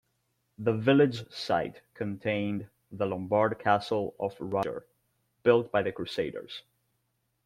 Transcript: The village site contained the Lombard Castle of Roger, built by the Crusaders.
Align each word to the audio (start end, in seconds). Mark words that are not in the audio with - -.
The 0.57 0.73
village 0.73 1.31
site 1.31 1.81
contained 1.93 2.65
the 2.91 3.05
Lombard 3.05 3.59
Castle 3.59 4.15
of 4.19 4.35
Roger, 4.39 4.87
built 5.43 5.71
by 5.71 5.83
the 5.83 5.91
Crusaders. 5.91 6.63